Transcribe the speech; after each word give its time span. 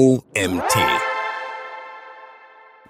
OMT. 0.00 1.09